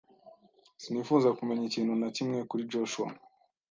[0.81, 3.07] sinifuza kumenya ikintu na kimwe kuri Joshua.